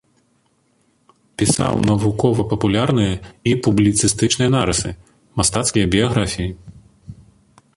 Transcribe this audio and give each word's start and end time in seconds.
Пісаў 1.41 1.75
навукова-папулярныя 1.89 3.13
і 3.51 3.53
публіцыстычныя 3.67 4.49
нарысы, 4.55 4.89
мастацкія 5.43 5.85
біяграфіі. 5.93 6.49